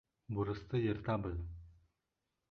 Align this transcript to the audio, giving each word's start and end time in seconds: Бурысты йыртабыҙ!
Бурысты 0.37 0.79
йыртабыҙ! 0.85 1.43